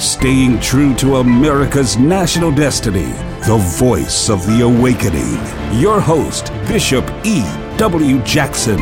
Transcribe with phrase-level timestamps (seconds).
[0.00, 3.12] staying true to America's national destiny,
[3.46, 5.34] the voice of the awakening.
[5.78, 7.42] Your host, Bishop E.
[7.76, 8.22] W.
[8.22, 8.80] Jackson.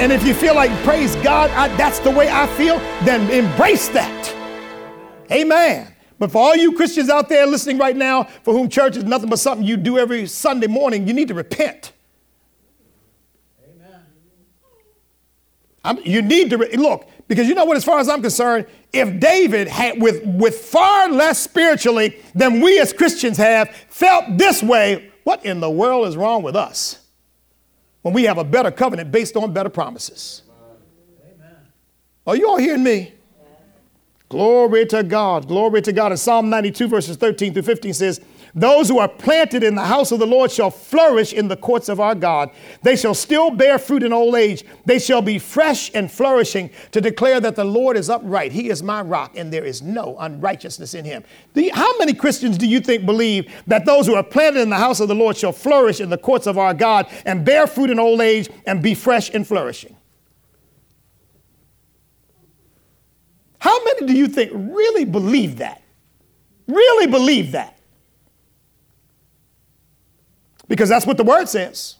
[0.00, 3.88] And if you feel like, praise God, I, that's the way I feel, then embrace
[3.88, 4.34] that.
[5.30, 5.94] Amen.
[6.18, 9.28] But for all you Christians out there listening right now, for whom church is nothing
[9.28, 11.92] but something you do every Sunday morning, you need to repent.
[13.62, 14.00] Amen.
[15.84, 17.76] I'm, you need to look because you know what?
[17.76, 22.80] As far as I'm concerned, if David had, with with far less spiritually than we
[22.80, 27.00] as Christians have, felt this way, what in the world is wrong with us?
[28.02, 30.42] When we have a better covenant based on better promises.
[32.26, 33.12] Are you all hearing me?
[34.28, 35.46] Glory to God.
[35.46, 36.12] Glory to God.
[36.12, 38.20] And Psalm 92, verses 13 through 15 says,
[38.56, 41.88] Those who are planted in the house of the Lord shall flourish in the courts
[41.88, 42.50] of our God.
[42.82, 44.64] They shall still bear fruit in old age.
[44.84, 48.52] They shall be fresh and flourishing to declare that the Lord is upright.
[48.52, 51.24] He is my rock, and there is no unrighteousness in him.
[51.54, 54.76] The, how many Christians do you think believe that those who are planted in the
[54.76, 57.90] house of the Lord shall flourish in the courts of our God and bear fruit
[57.90, 59.96] in old age and be fresh and flourishing?
[63.58, 65.82] How many do you think really believe that?
[66.68, 67.73] Really believe that?
[70.74, 71.94] Because that's what the word says.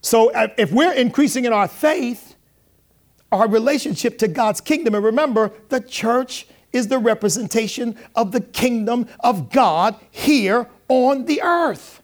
[0.00, 2.34] So uh, if we're increasing in our faith,
[3.30, 9.06] our relationship to God's kingdom, and remember, the church is the representation of the kingdom
[9.20, 12.02] of God here on the earth.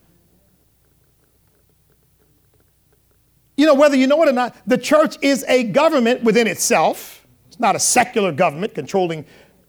[3.57, 7.27] You know, whether you know it or not, the church is a government within itself.
[7.49, 9.25] It's not a secular government controlling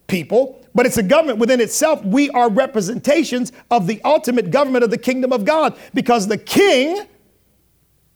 [0.06, 2.04] people, but it's a government within itself.
[2.04, 7.06] We are representations of the ultimate government of the kingdom of God because the king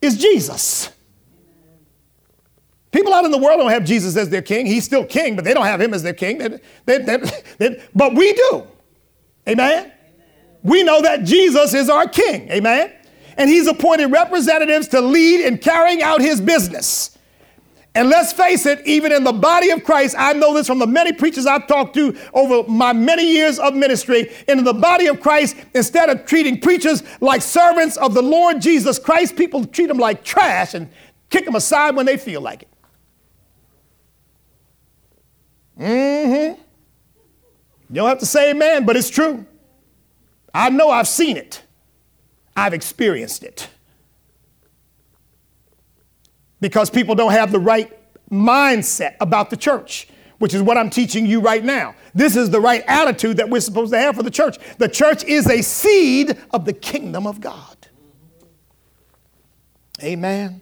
[0.01, 0.91] is Jesus.
[2.93, 4.67] People out in the world don't have Jesus as their king.
[4.67, 6.39] He's still king, but they don't have him as their king.
[6.39, 7.17] They, they,
[7.59, 8.67] they, but we do.
[9.49, 9.85] Amen?
[9.85, 9.93] Amen?
[10.63, 12.51] We know that Jesus is our king.
[12.51, 12.93] Amen?
[13.41, 17.17] and he's appointed representatives to lead in carrying out his business.
[17.95, 20.87] And let's face it, even in the body of Christ, I know this from the
[20.87, 24.31] many preachers I've talked to over my many years of ministry.
[24.47, 28.99] In the body of Christ, instead of treating preachers like servants of the Lord Jesus
[28.99, 30.89] Christ, people treat them like trash and
[31.31, 32.69] kick them aside when they feel like it.
[35.81, 36.61] Mm-hmm.
[37.89, 39.45] You don't have to say amen, but it's true.
[40.55, 41.63] I know I've seen it.
[42.55, 43.69] I've experienced it.
[46.61, 47.91] Because people don't have the right
[48.31, 51.95] mindset about the church, which is what I'm teaching you right now.
[52.15, 54.59] This is the right attitude that we're supposed to have for the church.
[54.79, 57.77] The church is a seed of the kingdom of God.
[60.03, 60.61] Amen.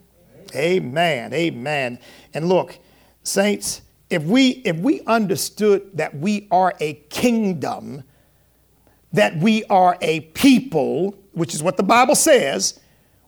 [0.54, 1.32] Amen.
[1.32, 1.98] Amen.
[2.34, 2.78] And look,
[3.22, 8.02] saints, if we if we understood that we are a kingdom,
[9.12, 12.80] that we are a people which is what the Bible says,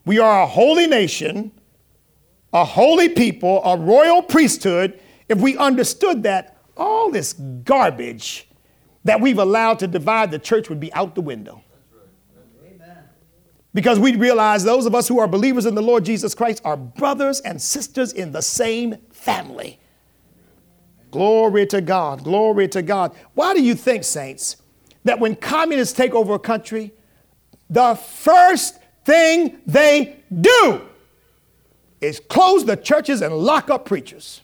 [0.05, 1.53] we are a holy nation,
[2.53, 4.99] a holy people, a royal priesthood.
[5.29, 8.49] If we understood that, all this garbage
[9.05, 11.63] that we've allowed to divide the church would be out the window.
[13.73, 16.77] Because we realize those of us who are believers in the Lord Jesus Christ are
[16.77, 19.79] brothers and sisters in the same family.
[21.13, 22.25] Glory to God.
[22.25, 23.15] Glory to God.
[23.35, 24.57] Why do you think, saints,
[25.05, 26.93] that when communists take over a country,
[27.69, 30.83] the first thing they do
[32.01, 34.43] is close the churches and lock up preachers.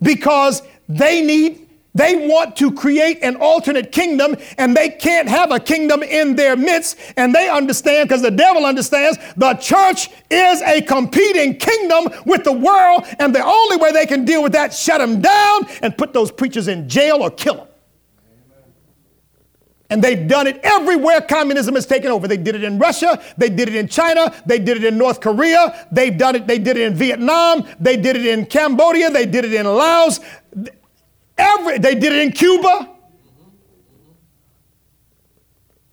[0.00, 5.60] Because they need, they want to create an alternate kingdom and they can't have a
[5.60, 6.98] kingdom in their midst.
[7.16, 12.52] And they understand, because the devil understands, the church is a competing kingdom with the
[12.52, 13.04] world.
[13.20, 16.32] And the only way they can deal with that, shut them down and put those
[16.32, 17.68] preachers in jail or kill them.
[19.92, 22.26] And they've done it everywhere communism has taken over.
[22.26, 25.20] They did it in Russia, they did it in China, they did it in North
[25.20, 29.26] Korea, they've done it, they did it in Vietnam, they did it in Cambodia, they
[29.26, 30.18] did it in Laos,
[31.36, 32.88] every, they did it in Cuba.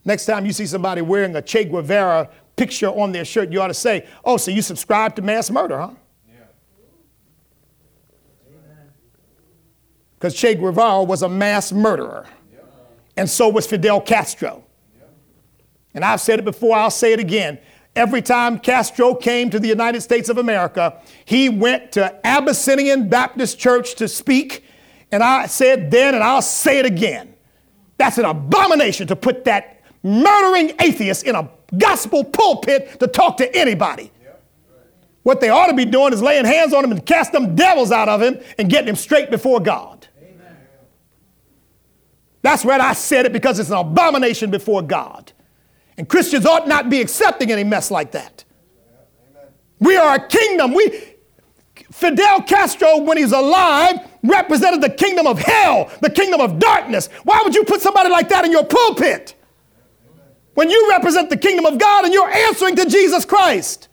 [0.06, 3.68] Next time you see somebody wearing a Che Guevara picture on their shirt, you ought
[3.68, 5.89] to say, Oh, so you subscribe to mass murder, huh?
[10.18, 12.25] Because Che Guevara was a mass murderer
[13.19, 14.63] and so was Fidel Castro.
[15.94, 17.60] And I've said it before, I'll say it again.
[17.94, 23.60] Every time Castro came to the United States of America, he went to Abyssinian Baptist
[23.60, 24.63] Church to speak.
[25.12, 27.33] And I said then, and I'll say it again
[27.98, 33.54] that's an abomination to put that murdering atheist in a gospel pulpit to talk to
[33.54, 34.10] anybody.
[35.24, 37.92] What they ought to be doing is laying hands on him and cast them devils
[37.92, 40.07] out of him and getting him straight before God.
[42.41, 45.31] That's where I said it because it's an abomination before God.
[45.97, 48.45] And Christians ought not be accepting any mess like that.
[49.31, 49.50] Amen.
[49.80, 50.74] We are a kingdom.
[50.74, 51.09] We
[51.91, 57.09] Fidel Castro, when he's alive, represented the kingdom of hell, the kingdom of darkness.
[57.24, 59.35] Why would you put somebody like that in your pulpit?
[60.53, 63.88] When you represent the kingdom of God and you're answering to Jesus Christ.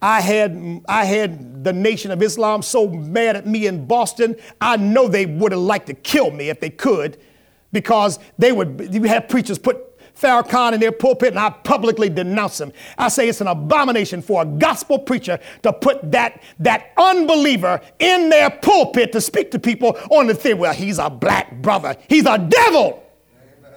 [0.00, 4.76] I had, I had the Nation of Islam so mad at me in Boston, I
[4.76, 7.18] know they would have liked to kill me if they could,
[7.72, 12.60] because they would you have preachers put Farrakhan in their pulpit and I publicly denounce
[12.60, 12.72] him.
[12.96, 18.28] I say it's an abomination for a gospel preacher to put that, that unbeliever in
[18.28, 20.58] their pulpit to speak to people on the thing.
[20.58, 21.96] Well, he's a black brother.
[22.08, 23.02] He's a devil.
[23.60, 23.72] Amen.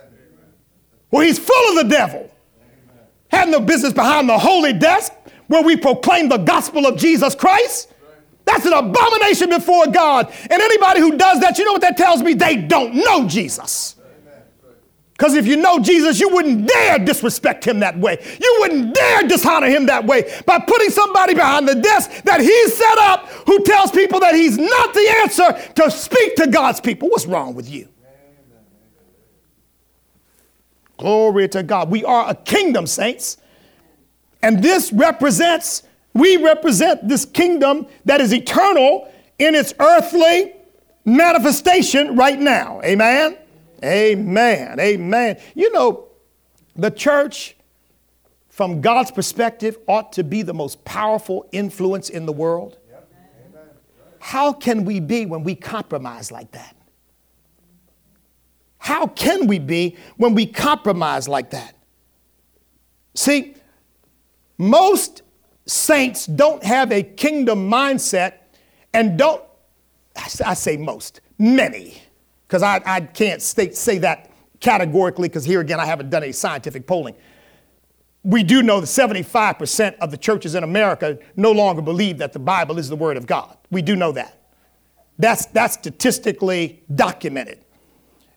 [1.09, 2.19] Well, he's full of the devil.
[2.19, 3.05] Amen.
[3.31, 5.13] Have no business behind the holy desk
[5.47, 7.93] where we proclaim the gospel of Jesus Christ.
[8.45, 10.31] That's an abomination before God.
[10.49, 12.33] And anybody who does that, you know what that tells me?
[12.33, 13.95] They don't know Jesus.
[15.11, 18.23] Because if you know Jesus, you wouldn't dare disrespect him that way.
[18.39, 22.69] You wouldn't dare dishonor him that way by putting somebody behind the desk that he
[22.69, 27.09] set up who tells people that he's not the answer to speak to God's people.
[27.09, 27.89] What's wrong with you?
[30.97, 31.89] Glory to God.
[31.89, 33.37] We are a kingdom, saints.
[34.41, 40.53] And this represents, we represent this kingdom that is eternal in its earthly
[41.05, 42.81] manifestation right now.
[42.83, 43.37] Amen?
[43.83, 44.79] Amen.
[44.79, 45.39] Amen.
[45.55, 46.07] You know,
[46.75, 47.55] the church,
[48.49, 52.77] from God's perspective, ought to be the most powerful influence in the world.
[54.19, 56.75] How can we be when we compromise like that?
[58.77, 61.75] How can we be when we compromise like that?
[63.15, 63.55] See,
[64.57, 65.23] most
[65.65, 68.33] saints don't have a kingdom mindset
[68.93, 69.43] and don't,
[70.43, 72.01] I say most, many
[72.47, 76.31] because I, I can't state, say that categorically because here again, I haven't done any
[76.31, 77.15] scientific polling.
[78.23, 82.39] We do know that 75% of the churches in America no longer believe that the
[82.39, 83.57] Bible is the Word of God.
[83.69, 84.41] We do know that.
[85.19, 87.59] That's, that's statistically documented.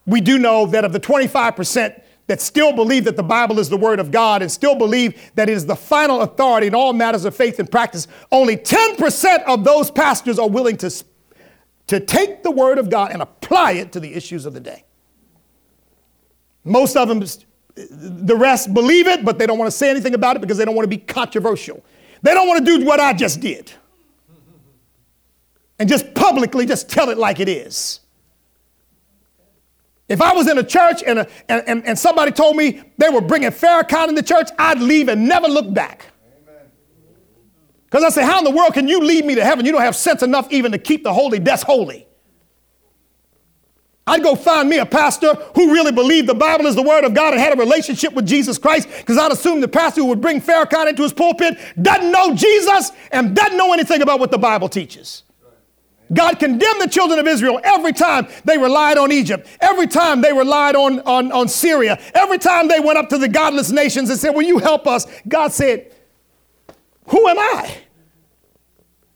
[0.07, 3.77] We do know that of the 25% that still believe that the Bible is the
[3.77, 7.25] Word of God and still believe that it is the final authority in all matters
[7.25, 11.05] of faith and practice, only 10% of those pastors are willing to
[11.89, 14.85] to take the Word of God and apply it to the issues of the day.
[16.63, 17.19] Most of them,
[17.75, 20.65] the rest believe it, but they don't want to say anything about it because they
[20.65, 21.83] don't want to be controversial.
[22.23, 23.73] They don't want to do what I just did
[25.81, 28.00] and just publicly just tell it like it is.
[30.11, 33.09] If I was in a church and, a, and, and, and somebody told me they
[33.09, 36.07] were bringing Farrakhan in the church, I'd leave and never look back.
[37.85, 39.65] Because I say, how in the world can you lead me to heaven?
[39.65, 42.09] You don't have sense enough even to keep the holy desk holy.
[44.05, 47.15] I'd go find me a pastor who really believed the Bible is the Word of
[47.15, 50.21] God and had a relationship with Jesus Christ, because I'd assume the pastor who would
[50.21, 54.39] bring Farrakhan into his pulpit doesn't know Jesus and doesn't know anything about what the
[54.39, 55.23] Bible teaches.
[56.13, 60.33] God condemned the children of Israel every time they relied on Egypt, every time they
[60.33, 64.19] relied on, on, on Syria, every time they went up to the godless nations and
[64.19, 65.07] said, Will you help us?
[65.29, 65.93] God said,
[67.11, 67.77] who am I?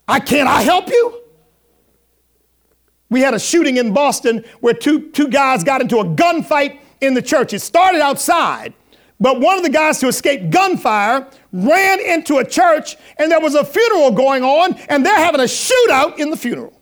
[0.09, 1.21] I can't I help you?
[3.09, 7.15] We had a shooting in Boston where two, two guys got into a gunfight in
[7.15, 7.53] the church.
[7.53, 8.75] It started outside,
[9.21, 13.55] but one of the guys to escape gunfire ran into a church and there was
[13.55, 16.74] a funeral going on and they're having a shootout in the funeral.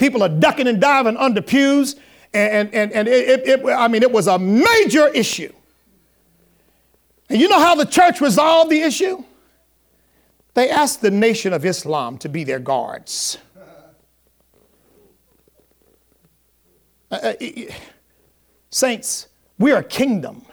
[0.00, 1.94] People are ducking and diving under pews
[2.32, 5.52] and, and, and it, it, it I mean, it was a major issue.
[7.28, 9.22] And you know how the church resolved the issue?
[10.54, 13.36] They asked the Nation of Islam to be their guards.
[17.10, 17.32] Uh, uh
[18.70, 19.28] saints,
[19.58, 20.46] we're a kingdom.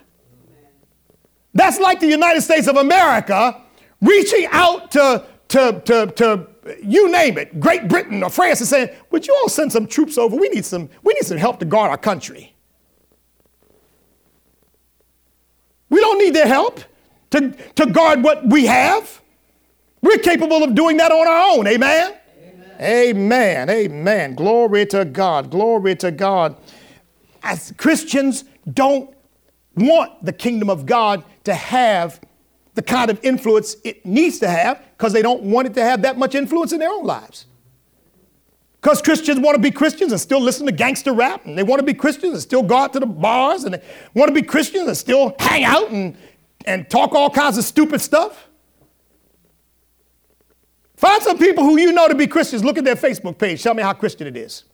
[1.54, 3.62] That's like the United States of America
[4.02, 6.48] reaching out to, to, to, to
[6.84, 10.18] you name it, Great Britain or France is saying, Would you all send some troops
[10.18, 10.36] over?
[10.36, 12.56] We need some, we need some help to guard our country.
[15.90, 16.82] We don't need their help
[17.32, 19.22] to, to guard what we have.
[20.02, 21.68] We're capable of doing that on our own.
[21.68, 22.14] Amen?
[22.40, 22.76] Amen.
[22.80, 23.70] Amen.
[23.70, 24.36] Amen.
[24.36, 25.50] Glory to God.
[25.50, 26.56] Glory to God.
[27.42, 29.14] As Christians don't
[29.76, 32.20] want the kingdom of God to have
[32.78, 36.04] the kind of influence it needs to have because they don't want it to have
[36.04, 37.48] that much influence in their own lives.
[38.80, 41.80] Because Christians want to be Christians and still listen to gangster rap, and they want
[41.80, 43.82] to be Christians and still go out to the bars, and they
[44.14, 46.16] want to be Christians and still hang out and
[46.66, 48.48] and talk all kinds of stupid stuff.
[50.98, 52.64] Find some people who you know to be Christians.
[52.64, 53.64] Look at their Facebook page.
[53.64, 54.66] Tell me how Christian it is.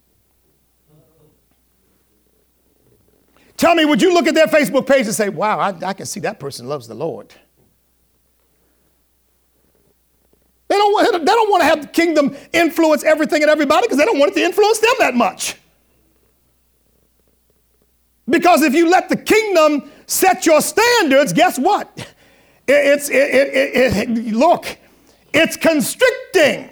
[3.55, 6.05] Tell me, would you look at their Facebook page and say, wow, I, I can
[6.05, 7.33] see that person loves the Lord?
[10.73, 13.99] They don't, want, they don't want to have the kingdom influence everything and everybody because
[13.99, 15.55] they don't want it to influence them that much.
[18.27, 22.15] Because if you let the kingdom set your standards, guess what?
[22.67, 24.65] It's, it, it, it, look,
[25.31, 26.71] it's constricting.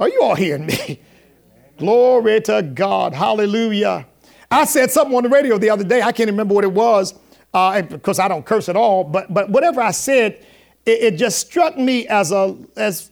[0.00, 0.98] Are you all hearing me?
[1.76, 3.12] Glory to God.
[3.12, 4.06] Hallelujah.
[4.50, 6.00] I said something on the radio the other day.
[6.00, 7.12] I can't remember what it was
[7.52, 9.04] uh, because I don't curse at all.
[9.04, 10.42] But, but whatever I said,
[10.86, 13.10] it, it just struck me as a, as,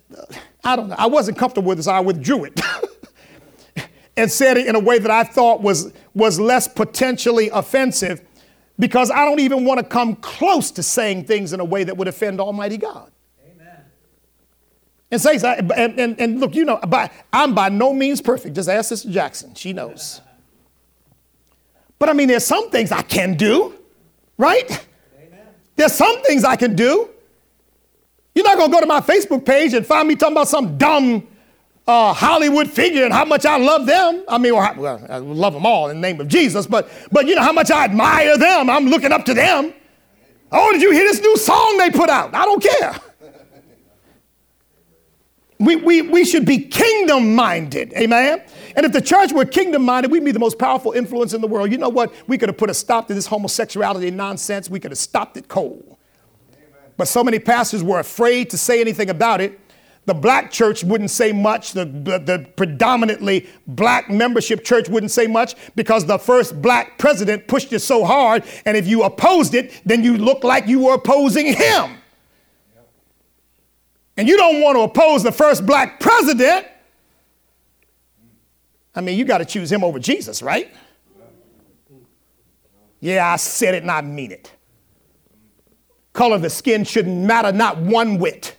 [0.65, 2.61] I don't know, I wasn't comfortable with it, so I withdrew it.
[4.17, 8.21] and said it in a way that I thought was, was less potentially offensive
[8.79, 11.97] because I don't even want to come close to saying things in a way that
[11.97, 13.11] would offend Almighty God.
[13.47, 13.77] Amen.
[15.11, 18.55] And say, and, and, and look, you know, by, I'm by no means perfect.
[18.55, 19.55] Just ask Sister Jackson.
[19.55, 20.21] She knows.
[21.99, 23.75] But I mean, there's some things I can do,
[24.37, 24.69] right?
[25.17, 25.47] Amen.
[25.77, 27.12] There's some things I can do.
[28.35, 30.79] You're not going to go to my Facebook page and find me talking about some
[30.79, 31.27] dumb
[31.87, 34.25] uh, Hollywood figure and how much I love them.
[34.29, 37.27] I mean, well, well, I love them all in the name of Jesus, but, but
[37.27, 38.71] you know how much I admire them.
[38.71, 39.75] I'm looking up to them.
[40.51, 42.35] Oh, did you hear this new song they put out?
[42.35, 42.95] I don't care.
[45.59, 48.43] We, we, we should be kingdom minded, amen?
[48.75, 51.47] And if the church were kingdom minded, we'd be the most powerful influence in the
[51.47, 51.71] world.
[51.71, 52.13] You know what?
[52.27, 54.69] We could have put a stop to this homosexuality nonsense.
[54.69, 55.99] We could have stopped it cold.
[56.97, 59.59] But so many pastors were afraid to say anything about it.
[60.05, 61.73] The black church wouldn't say much.
[61.73, 67.47] The, the, the, predominantly black membership church wouldn't say much because the first black president
[67.47, 68.43] pushed it so hard.
[68.65, 71.99] And if you opposed it, then you looked like you were opposing him.
[74.17, 76.67] And you don't want to oppose the first black president.
[78.95, 80.73] I mean, you got to choose him over Jesus, right?
[83.01, 84.53] Yeah, I said it and I mean it.
[86.13, 88.57] Color of the skin shouldn't matter, not one whit.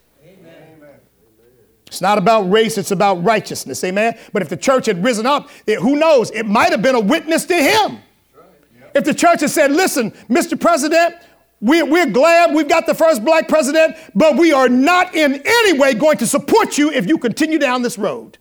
[1.88, 3.84] It's not about race, it's about righteousness.
[3.84, 4.18] Amen.
[4.32, 6.32] But if the church had risen up, it, who knows?
[6.32, 8.00] It might have been a witness to him.
[8.96, 10.60] If the church had said, listen, Mr.
[10.60, 11.16] President,
[11.62, 15.78] we're, we're glad we've got the first black president, but we are not in any
[15.78, 18.40] way going to support you if you continue down this road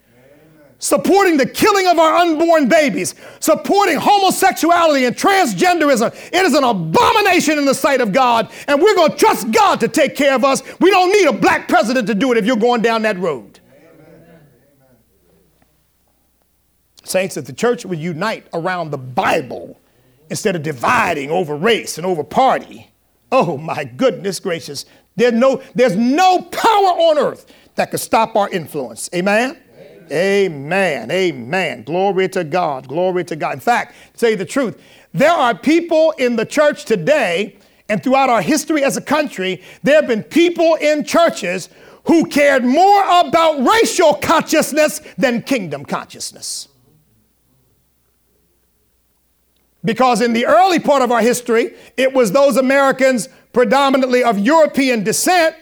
[0.83, 6.13] supporting the killing of our unborn babies, supporting homosexuality and transgenderism.
[6.33, 9.79] It is an abomination in the sight of God, and we're going to trust God
[9.81, 10.63] to take care of us.
[10.81, 13.61] We don't need a black president to do it if you're going down that road.
[13.73, 14.41] Amen.
[17.05, 19.79] Saints, if the church would unite around the Bible
[20.31, 22.91] instead of dividing over race and over party,
[23.31, 24.85] oh my goodness gracious,
[25.15, 27.47] there's no, there's no power on earth
[27.77, 29.09] that could stop our influence.
[29.15, 29.62] Amen?
[30.13, 31.11] Amen.
[31.11, 31.83] Amen.
[31.85, 32.87] Glory to God.
[32.87, 33.55] Glory to God.
[33.55, 34.81] In fact, you the truth,
[35.13, 37.57] there are people in the church today
[37.89, 41.69] and throughout our history as a country, there have been people in churches
[42.05, 46.69] who cared more about racial consciousness than kingdom consciousness.
[49.85, 55.03] Because in the early part of our history, it was those Americans predominantly of European
[55.03, 55.57] descent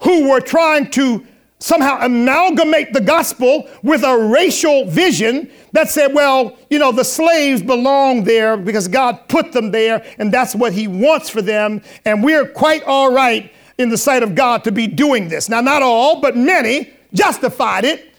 [0.00, 1.26] who were trying to
[1.64, 7.62] somehow amalgamate the gospel with a racial vision that said, well, you know, the slaves
[7.62, 11.80] belong there because God put them there and that's what He wants for them.
[12.04, 15.48] And we're quite all right in the sight of God to be doing this.
[15.48, 18.12] Now, not all, but many justified it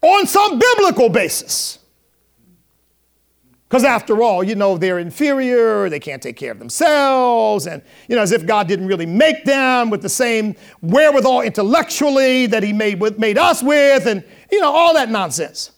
[0.00, 1.80] on some biblical basis.
[3.68, 8.14] Because after all, you know, they're inferior, they can't take care of themselves, and, you
[8.14, 12.72] know, as if God didn't really make them with the same wherewithal intellectually that He
[12.72, 15.72] made, with, made us with, and, you know, all that nonsense.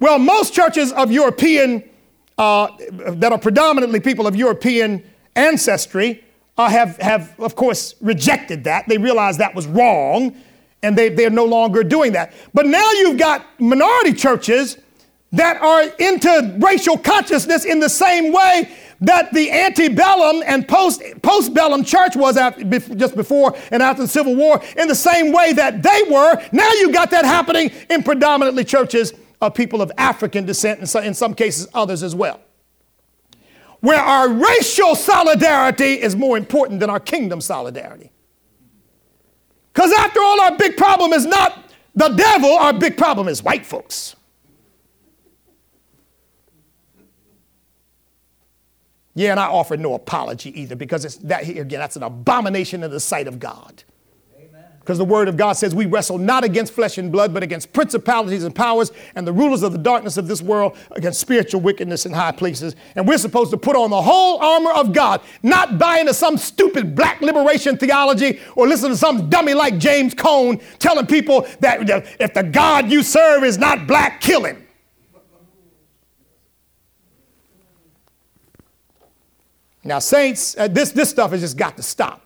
[0.00, 1.88] Well, most churches of European,
[2.36, 5.04] uh, that are predominantly people of European
[5.36, 6.24] ancestry,
[6.56, 8.88] uh, have, have, of course, rejected that.
[8.88, 10.34] They realize that was wrong,
[10.82, 12.32] and they, they're no longer doing that.
[12.54, 14.78] But now you've got minority churches
[15.34, 21.84] that are into racial consciousness in the same way that the antebellum and post postbellum
[21.84, 22.36] church was
[22.96, 26.40] just before and after the Civil War, in the same way that they were.
[26.52, 31.14] Now you got that happening in predominantly churches of people of African descent, and in
[31.14, 32.40] some cases others as well.
[33.80, 38.10] Where our racial solidarity is more important than our kingdom solidarity.
[39.72, 43.66] Because after all, our big problem is not the devil, our big problem is white
[43.66, 44.16] folks.
[49.14, 52.90] Yeah, and I offer no apology either because it's that again, that's an abomination in
[52.90, 53.84] the sight of God.
[54.80, 57.72] Because the word of God says we wrestle not against flesh and blood, but against
[57.72, 62.04] principalities and powers and the rulers of the darkness of this world, against spiritual wickedness
[62.04, 62.76] in high places.
[62.94, 66.36] And we're supposed to put on the whole armor of God, not buy into some
[66.36, 71.88] stupid black liberation theology or listen to some dummy like James Cone telling people that
[72.20, 74.63] if the God you serve is not black, kill him.
[79.84, 82.22] Now, saints, uh, this, this stuff has just got to stop.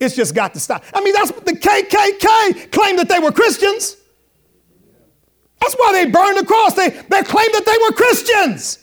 [0.00, 0.84] It's just got to stop.
[0.94, 3.96] I mean, that's what the KKK claimed that they were Christians.
[5.60, 6.74] That's why they burned the cross.
[6.74, 8.78] They, they claimed that they were Christians.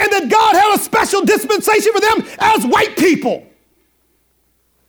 [0.00, 3.46] And that God had a special dispensation for them as white people.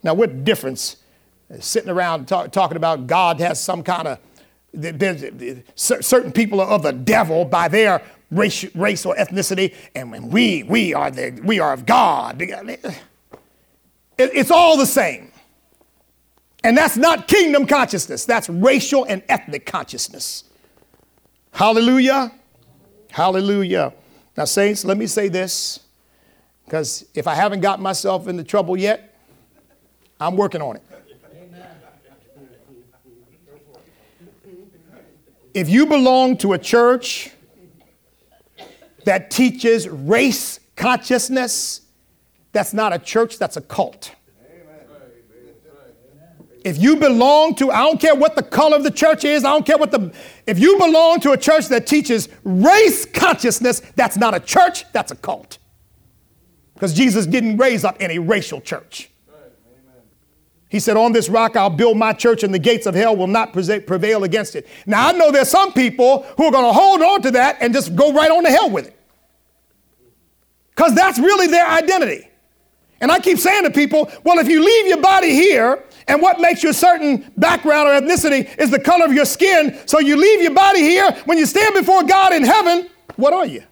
[0.01, 0.97] Now, what difference?
[1.59, 4.19] Sitting around talk, talking about God has some kind of,
[5.75, 8.01] certain people are of the devil by their
[8.33, 12.41] race, race or ethnicity, and when we, we, are the, we are of God.
[14.17, 15.31] It's all the same.
[16.63, 20.45] And that's not kingdom consciousness, that's racial and ethnic consciousness.
[21.51, 22.31] Hallelujah.
[23.11, 23.93] Hallelujah.
[24.35, 25.81] Now, saints, let me say this,
[26.65, 29.15] because if I haven't got myself into trouble yet,
[30.19, 30.83] I'm working on it.
[35.53, 37.29] If you belong to a church
[39.05, 41.81] that teaches race consciousness,
[42.51, 44.15] that's not a church, that's a cult.
[46.63, 49.51] If you belong to, I don't care what the color of the church is, I
[49.51, 50.13] don't care what the,
[50.47, 55.11] if you belong to a church that teaches race consciousness, that's not a church, that's
[55.11, 55.57] a cult.
[56.73, 59.09] Because Jesus didn't raise up any racial church.
[60.73, 63.27] He said, On this rock I'll build my church, and the gates of hell will
[63.27, 64.67] not prevail against it.
[64.87, 67.75] Now, I know there's some people who are going to hold on to that and
[67.75, 68.99] just go right on to hell with it.
[70.71, 72.27] Because that's really their identity.
[73.01, 76.39] And I keep saying to people, well, if you leave your body here, and what
[76.39, 80.15] makes you a certain background or ethnicity is the color of your skin, so you
[80.15, 83.63] leave your body here, when you stand before God in heaven, what are you?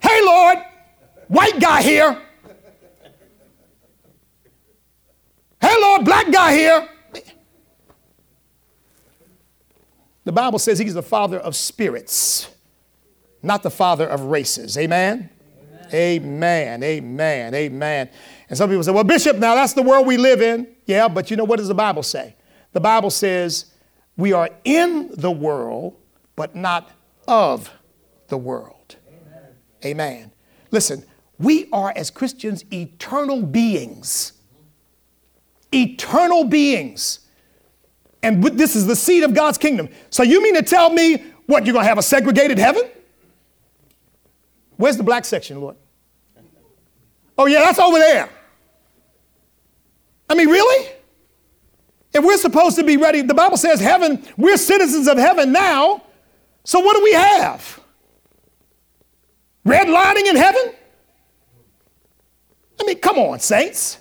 [0.00, 0.58] Hey, Lord,
[1.28, 2.22] white guy here.
[5.60, 6.88] Hey, Lord, black guy here.
[10.24, 12.48] The Bible says he's the father of spirits
[13.42, 14.76] not the father of races.
[14.76, 15.30] Amen?
[15.92, 16.82] Amen.
[16.82, 17.54] Amen.
[17.54, 18.10] Amen.
[18.48, 20.68] And some people say, well, Bishop, now that's the world we live in.
[20.86, 22.36] Yeah, but you know what does the Bible say?
[22.72, 23.72] The Bible says
[24.16, 25.96] we are in the world,
[26.36, 26.90] but not
[27.26, 27.70] of
[28.28, 28.76] the world.
[29.84, 30.32] Amen.
[30.70, 31.04] Listen,
[31.38, 34.32] we are as Christians eternal beings.
[35.72, 37.20] Eternal beings.
[38.22, 39.88] And this is the seed of God's kingdom.
[40.10, 42.82] So you mean to tell me what, you're going to have a segregated heaven?
[44.76, 45.76] Where's the black section, Lord?
[47.38, 48.28] Oh, yeah, that's over there.
[50.28, 50.92] I mean, really?
[52.12, 56.02] If we're supposed to be ready, the Bible says heaven, we're citizens of heaven now.
[56.64, 57.79] So what do we have?
[59.66, 60.74] Redlining in heaven?
[62.80, 63.98] I mean, come on, saints.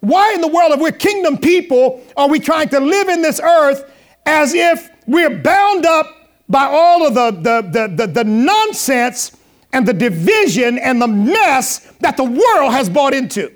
[0.00, 3.40] Why in the world, if we're kingdom people, are we trying to live in this
[3.40, 3.90] earth
[4.26, 6.06] as if we're bound up
[6.48, 9.36] by all of the, the, the, the, the nonsense
[9.72, 13.52] and the division and the mess that the world has bought into.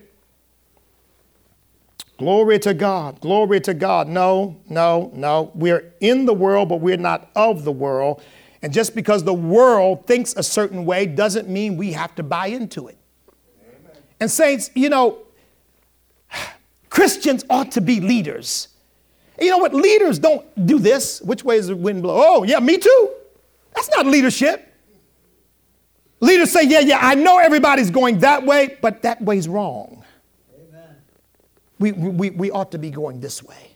[2.19, 3.21] Glory to God.
[3.21, 4.09] Glory to God.
[4.09, 5.51] No, no, no.
[5.55, 8.23] We're in the world, but we're not of the world.
[8.67, 12.49] And just because the world thinks a certain way doesn't mean we have to buy
[12.49, 12.99] into it.
[13.63, 14.03] Amen.
[14.19, 15.19] And, saints, you know,
[16.91, 18.67] Christians ought to be leaders.
[19.41, 19.73] You know what?
[19.73, 21.23] Leaders don't do this.
[21.23, 22.21] Which way is the wind blow?
[22.21, 23.11] Oh, yeah, me too.
[23.73, 24.75] That's not leadership.
[26.19, 30.05] Leaders say, yeah, yeah, I know everybody's going that way, but that way's wrong.
[30.53, 30.97] Amen.
[31.79, 33.76] We, we, we ought to be going this way.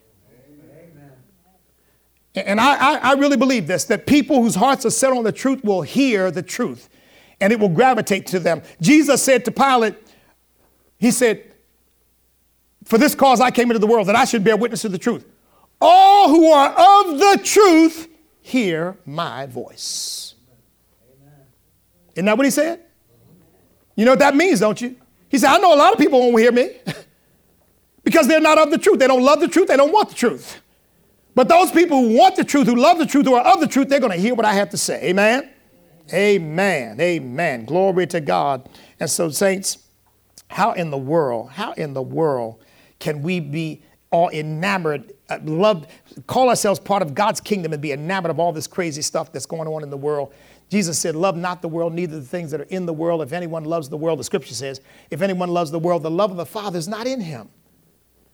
[2.34, 5.64] And I, I really believe this that people whose hearts are set on the truth
[5.64, 6.88] will hear the truth
[7.40, 8.62] and it will gravitate to them.
[8.80, 9.96] Jesus said to Pilate,
[10.98, 11.52] He said,
[12.84, 14.98] For this cause I came into the world, that I should bear witness to the
[14.98, 15.26] truth.
[15.80, 18.08] All who are of the truth
[18.42, 20.34] hear my voice.
[22.14, 22.80] Isn't that what he said?
[23.96, 24.96] You know what that means, don't you?
[25.28, 26.70] He said, I know a lot of people won't hear me
[28.04, 28.98] because they're not of the truth.
[28.98, 30.60] They don't love the truth, they don't want the truth.
[31.34, 33.66] But those people who want the truth, who love the truth, who are of the
[33.66, 35.10] truth, they're going to hear what I have to say.
[35.10, 35.50] Amen?
[36.12, 37.00] Amen.
[37.00, 37.64] Amen.
[37.64, 38.68] Glory to God.
[38.98, 39.78] And so, saints,
[40.48, 42.62] how in the world, how in the world
[42.98, 45.86] can we be all enamored uh, love,
[46.26, 49.46] call ourselves part of God's kingdom and be enamored of all this crazy stuff that's
[49.46, 50.34] going on in the world.
[50.68, 53.22] Jesus said, Love not the world, neither the things that are in the world.
[53.22, 56.32] If anyone loves the world, the scripture says, if anyone loves the world, the love
[56.32, 57.48] of the Father is not in him.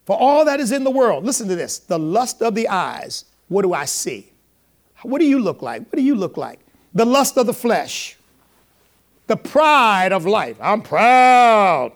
[0.06, 3.24] For all that is in the world, listen to this the lust of the eyes,
[3.48, 4.32] what do I see?
[5.02, 5.82] What do you look like?
[5.82, 6.60] What do you look like?
[6.94, 8.16] The lust of the flesh,
[9.26, 10.56] the pride of life.
[10.60, 11.92] I'm proud.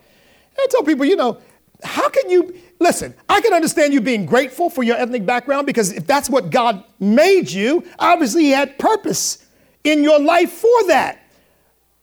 [0.58, 1.38] I tell people, you know,
[1.82, 3.14] how can you listen?
[3.28, 6.84] I can understand you being grateful for your ethnic background because if that's what God
[6.98, 9.46] made you, obviously He had purpose
[9.84, 11.20] in your life for that.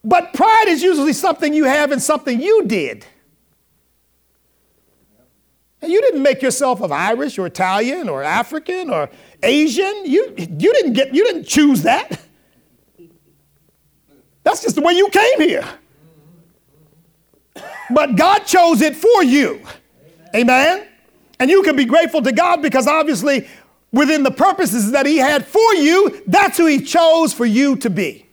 [0.03, 3.05] But pride is usually something you have and something you did.
[5.81, 9.09] And you didn't make yourself of Irish or Italian or African or
[9.43, 10.05] Asian.
[10.05, 12.19] You, you, didn't get, you didn't choose that.
[14.43, 15.67] That's just the way you came here.
[17.91, 19.61] But God chose it for you.
[20.35, 20.87] Amen.
[21.39, 23.47] And you can be grateful to God because obviously,
[23.91, 27.89] within the purposes that He had for you, that's who He chose for you to
[27.89, 28.25] be.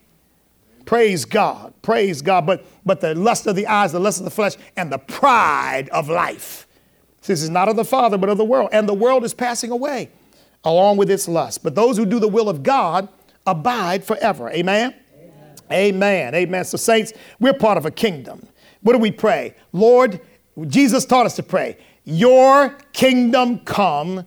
[0.85, 1.73] Praise God.
[1.83, 2.47] Praise God.
[2.47, 5.89] But, but the lust of the eyes, the lust of the flesh, and the pride
[5.91, 6.67] of life.
[7.27, 8.71] This is not of the Father, but of the world.
[8.73, 10.11] And the world is passing away
[10.65, 11.63] along with its lust.
[11.63, 13.09] But those who do the will of God
[13.47, 14.51] abide forever.
[14.51, 14.95] Amen?
[15.15, 15.57] Amen.
[15.73, 16.35] Amen.
[16.35, 16.65] Amen.
[16.65, 18.47] So, saints, we're part of a kingdom.
[18.83, 19.55] What do we pray?
[19.73, 20.21] Lord,
[20.67, 24.27] Jesus taught us to pray, Your kingdom come,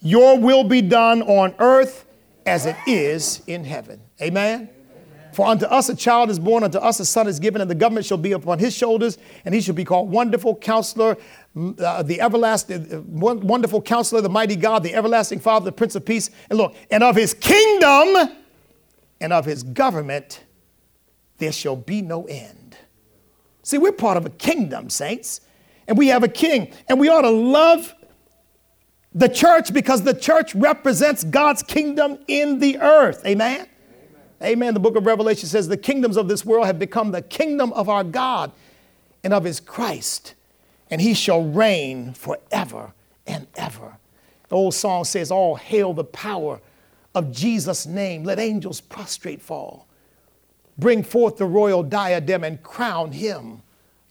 [0.00, 2.04] your will be done on earth
[2.44, 4.00] as it is in heaven.
[4.20, 4.68] Amen.
[5.32, 7.74] For unto us a child is born, unto us a son is given, and the
[7.74, 11.16] government shall be upon his shoulders, and he shall be called Wonderful Counselor,
[11.56, 16.04] uh, the everlasting, uh, wonderful Counselor, the mighty God, the everlasting Father, the Prince of
[16.04, 16.30] Peace.
[16.48, 18.36] And look, and of his kingdom
[19.20, 20.44] and of his government
[21.38, 22.76] there shall be no end.
[23.62, 25.40] See, we're part of a kingdom, saints,
[25.88, 27.94] and we have a king, and we ought to love
[29.14, 33.24] the church because the church represents God's kingdom in the earth.
[33.26, 33.66] Amen?
[34.42, 34.74] Amen.
[34.74, 37.88] The book of Revelation says the kingdoms of this world have become the kingdom of
[37.88, 38.52] our God
[39.22, 40.34] and of his Christ,
[40.92, 42.92] and he shall reign forever
[43.26, 43.96] and ever.
[44.50, 46.60] The old song says, All hail the power
[47.14, 48.24] of Jesus' name.
[48.24, 49.88] Let angels prostrate fall.
[50.76, 53.62] Bring forth the royal diadem and crown him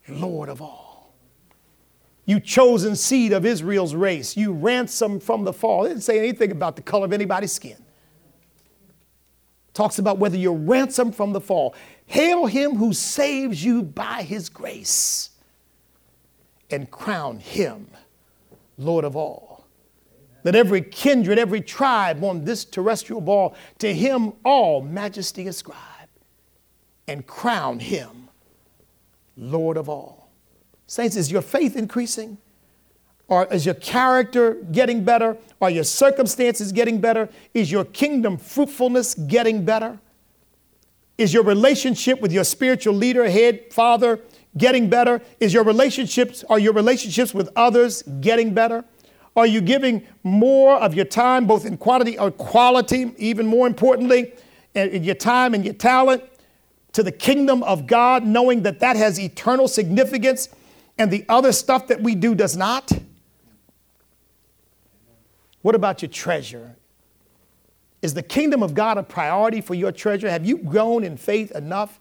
[0.10, 1.14] Lord of all.
[2.26, 5.86] You chosen seed of Israel's race, you ransomed from the fall.
[5.86, 7.78] It didn't say anything about the color of anybody's skin
[9.74, 11.74] talks about whether you're ransomed from the fall.
[12.06, 15.31] Hail him who saves you by his grace
[16.72, 17.88] and crown him
[18.78, 19.68] Lord of all.
[20.44, 25.78] Let every kindred, every tribe on this terrestrial ball, to him all majesty ascribe
[27.08, 28.30] and crown him
[29.38, 30.32] Lord of all.
[30.88, 32.38] Saints, is your faith increasing?
[33.28, 35.38] Or is your character getting better?
[35.62, 37.30] Are your circumstances getting better?
[37.54, 40.00] Is your kingdom fruitfulness getting better?
[41.18, 44.20] Is your relationship with your spiritual leader, head, father,
[44.58, 45.22] getting better?
[45.40, 48.84] Is your relationships, are your relationships with others getting better?
[49.36, 54.34] Are you giving more of your time, both in quantity or quality, even more importantly,
[54.76, 56.24] uh, in your time and your talent
[56.94, 60.50] to the kingdom of God, knowing that that has eternal significance
[60.98, 62.92] and the other stuff that we do does not?
[65.62, 66.76] What about your treasure?
[68.02, 70.30] Is the kingdom of God a priority for your treasure?
[70.30, 72.01] Have you grown in faith enough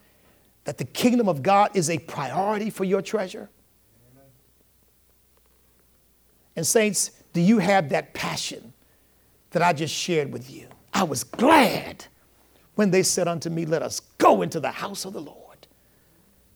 [0.70, 3.50] that the kingdom of God is a priority for your treasure?
[6.54, 8.72] And, saints, do you have that passion
[9.50, 10.68] that I just shared with you?
[10.94, 12.04] I was glad
[12.76, 15.66] when they said unto me, Let us go into the house of the Lord.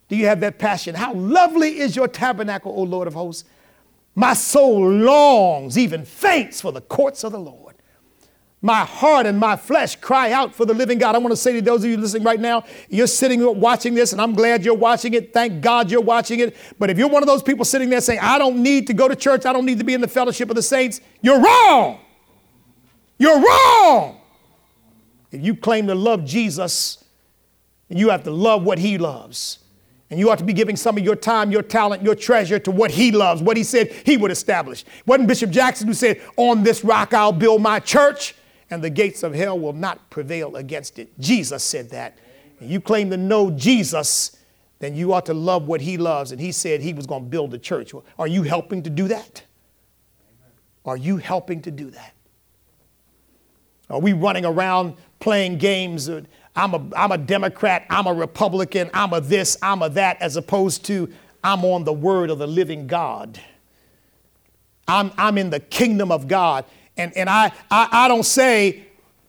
[0.07, 0.95] Do you have that passion?
[0.95, 3.43] How lovely is your tabernacle, O Lord of hosts!
[4.15, 7.64] My soul longs, even faints for the courts of the Lord.
[8.65, 11.15] My heart and my flesh cry out for the living God.
[11.15, 14.13] I want to say to those of you listening right now, you're sitting watching this,
[14.13, 15.35] and I'm glad you're watching it.
[15.35, 16.57] Thank God you're watching it.
[16.79, 19.07] But if you're one of those people sitting there saying, I don't need to go
[19.07, 22.01] to church, I don't need to be in the fellowship of the saints, you're wrong.
[23.19, 24.19] You're wrong.
[25.31, 27.05] If you claim to love Jesus,
[27.91, 29.59] you have to love what he loves.
[30.09, 32.71] And you ought to be giving some of your time, your talent, your treasure to
[32.71, 34.87] what he loves, what he said he would establish.
[35.05, 38.35] Wasn't Bishop Jackson who said, On this rock I'll build my church,
[38.71, 41.19] and the gates of hell will not prevail against it.
[41.19, 42.19] Jesus said that.
[42.61, 44.37] And you claim to know Jesus,
[44.79, 46.33] then you ought to love what he loves.
[46.33, 47.93] And he said he was going to build a church.
[48.19, 49.43] Are you helping to do that?
[50.85, 52.15] Are you helping to do that?
[53.91, 56.09] Are we running around playing games?
[56.57, 60.37] I'm a, I'm a Democrat, I'm a Republican, I'm a this, I'm a that, as
[60.37, 63.39] opposed to I'm on the word of the living God.
[64.87, 66.65] I'm, I'm in the kingdom of God.
[66.97, 68.85] And, and I, I, I don't say,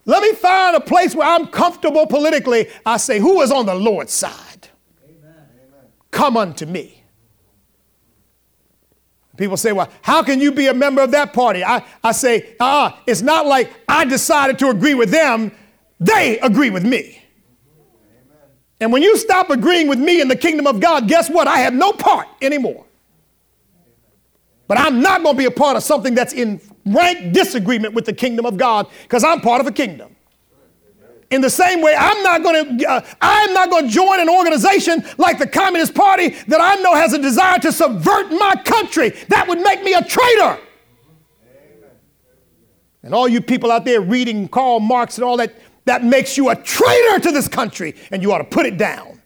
[0.06, 2.68] let me find a place where I'm comfortable politically.
[2.86, 4.70] I say, who is on the Lord's side?
[5.04, 5.34] Amen.
[6.12, 7.04] Come unto me.
[9.38, 11.64] People say, well, how can you be a member of that party?
[11.64, 15.52] I, I say, uh uh it's not like I decided to agree with them,
[16.00, 17.22] they agree with me.
[18.80, 21.48] And when you stop agreeing with me in the kingdom of God, guess what?
[21.48, 22.86] I have no part anymore.
[24.68, 28.06] But I'm not going to be a part of something that's in rank disagreement with
[28.06, 30.16] the kingdom of God because I'm part of a kingdom.
[31.32, 34.30] In the same way, I'm not going to uh, I'm not going to join an
[34.30, 39.10] organization like the Communist Party that I know has a desire to subvert my country.
[39.30, 40.60] That would make me a traitor.
[43.02, 45.54] And all you people out there reading Karl Marx and all that,
[45.86, 49.22] that makes you a traitor to this country, and you ought to put it down.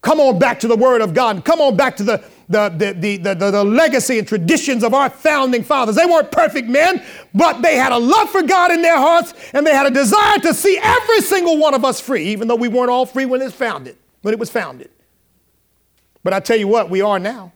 [0.00, 1.44] Come on back to the Word of God.
[1.44, 5.08] Come on back to the, the, the, the, the, the, legacy and traditions of our
[5.08, 5.96] founding fathers.
[5.96, 7.02] They weren't perfect men,
[7.34, 10.38] but they had a love for God in their hearts, and they had a desire
[10.40, 13.40] to see every single one of us free, even though we weren't all free when
[13.40, 14.90] it was founded, when it was founded.
[16.22, 17.52] But I tell you what, we are now.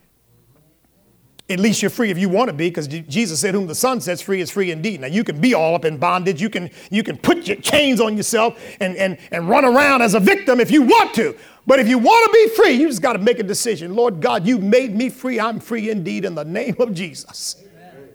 [1.49, 4.01] At least you're free if you want to be, because Jesus said, Whom the Son
[4.01, 5.01] sets free is free indeed.
[5.01, 6.43] Now you can be all up in bondage.
[6.43, 10.15] You can, you can put your chains on yourself and, and, and run around as
[10.15, 11.37] a victim if you want to.
[11.65, 13.95] But if you want to be free, you just got to make a decision.
[13.95, 15.39] Lord God, you made me free.
[15.39, 17.57] I'm free indeed in the name of Jesus.
[17.61, 18.09] Amen.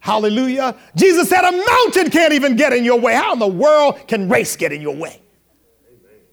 [0.00, 0.76] Hallelujah.
[0.96, 3.14] Jesus said, A mountain can't even get in your way.
[3.14, 5.22] How in the world can race get in your way?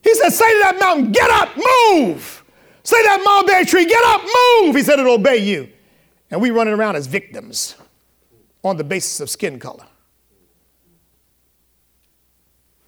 [0.03, 2.43] He said, Say to that mountain, Get up, move.
[2.83, 4.75] Say to that mulberry tree, Get up, move.
[4.75, 5.69] He said, It'll obey you.
[6.31, 7.75] And we running around as victims
[8.63, 9.85] on the basis of skin color.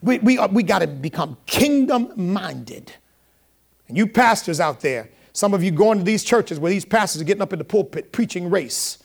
[0.01, 2.93] We, we, uh, we got to become kingdom minded.
[3.87, 7.21] And you pastors out there, some of you going to these churches where these pastors
[7.21, 8.97] are getting up in the pulpit preaching race.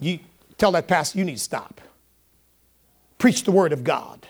[0.00, 0.20] You
[0.56, 1.80] tell that pastor, you need to stop.
[3.18, 4.26] Preach the word of God.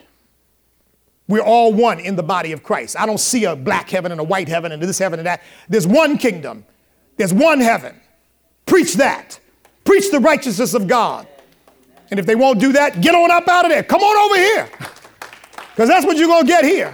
[1.28, 2.98] We're all one in the body of Christ.
[2.98, 5.42] I don't see a black heaven and a white heaven and this heaven and that.
[5.68, 6.64] There's one kingdom.
[7.18, 7.94] There's one heaven.
[8.64, 9.38] Preach that.
[9.84, 11.26] Preach the righteousness of God.
[12.10, 13.82] And if they won't do that, get on up out of there.
[13.82, 14.68] Come on over here.
[15.74, 16.92] Because that's what you're going to get here.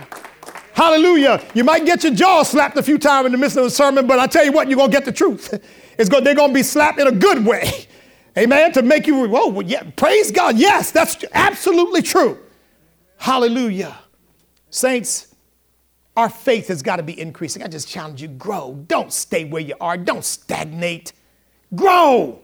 [0.74, 1.42] Hallelujah.
[1.54, 4.06] You might get your jaw slapped a few times in the midst of the sermon,
[4.06, 5.54] but I tell you what, you're going to get the truth.
[5.96, 7.86] It's going, they're going to be slapped in a good way.
[8.36, 8.72] Amen.
[8.72, 10.58] To make you, oh, well, yeah, praise God.
[10.58, 12.38] Yes, that's absolutely true.
[13.16, 13.96] Hallelujah.
[14.68, 15.33] Saints,
[16.16, 17.62] our faith has got to be increasing.
[17.62, 18.84] I just challenge you grow.
[18.86, 19.96] Don't stay where you are.
[19.96, 21.12] Don't stagnate.
[21.74, 22.40] Grow.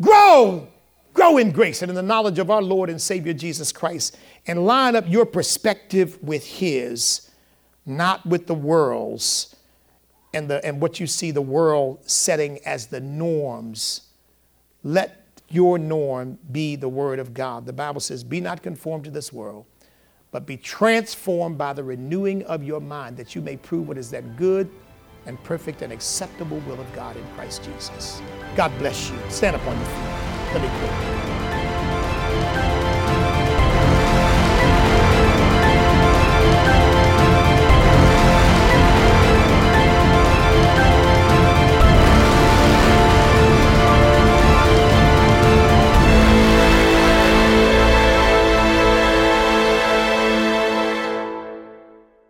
[0.00, 0.68] Grow.
[1.12, 4.64] Grow in grace and in the knowledge of our Lord and Savior Jesus Christ and
[4.64, 7.30] line up your perspective with His,
[7.84, 9.54] not with the world's
[10.32, 14.02] and, the, and what you see the world setting as the norms.
[14.82, 17.66] Let your norm be the Word of God.
[17.66, 19.66] The Bible says, Be not conformed to this world
[20.30, 24.10] but be transformed by the renewing of your mind that you may prove what is
[24.10, 24.70] that good
[25.26, 28.20] and perfect and acceptable will of God in Christ Jesus.
[28.56, 29.18] God bless you.
[29.28, 30.54] Stand up on your feet.
[30.54, 31.37] Let me pray.